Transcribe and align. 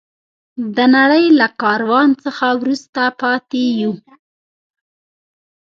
د 0.75 0.77
نړۍ 0.97 1.25
له 1.39 1.47
کاروان 1.61 2.09
څخه 2.23 2.45
وروسته 2.59 3.01
پاتې 3.21 3.63
یو. 3.81 3.93